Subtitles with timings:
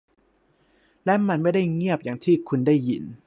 [1.05, 3.03] และมันไม่ได้เงียบอย่างที่คุณได้ยิน